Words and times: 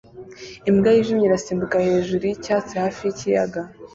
Imbwa 0.69 0.89
yijimye 0.95 1.25
irasimbuka 1.27 1.75
hejuru 1.87 2.23
yicyatsi 2.25 2.71
hafi 2.83 3.01
yikiyaga 3.03 3.61